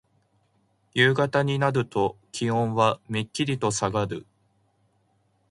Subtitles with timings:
[0.95, 4.25] 夕方になると気温はめっきりとさがる。